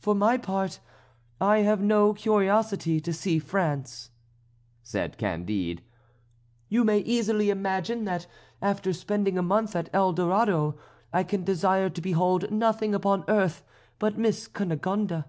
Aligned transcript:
"For 0.00 0.12
my 0.16 0.38
part, 0.38 0.80
I 1.40 1.58
have 1.58 1.80
no 1.80 2.12
curiosity 2.12 3.00
to 3.00 3.12
see 3.12 3.38
France," 3.38 4.10
said 4.82 5.18
Candide. 5.18 5.82
"You 6.68 6.82
may 6.82 6.98
easily 6.98 7.48
imagine 7.50 8.06
that 8.06 8.26
after 8.60 8.92
spending 8.92 9.38
a 9.38 9.42
month 9.44 9.76
at 9.76 9.88
El 9.92 10.12
Dorado 10.14 10.76
I 11.12 11.22
can 11.22 11.44
desire 11.44 11.88
to 11.90 12.00
behold 12.00 12.50
nothing 12.50 12.92
upon 12.92 13.22
earth 13.28 13.62
but 14.00 14.18
Miss 14.18 14.48
Cunegonde. 14.48 15.22